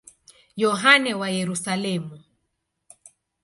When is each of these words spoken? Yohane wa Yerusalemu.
Yohane 0.63 1.11
wa 1.19 1.27
Yerusalemu. 1.37 2.15